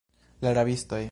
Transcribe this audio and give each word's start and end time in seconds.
La 0.45 0.53
rabistoj. 0.57 0.99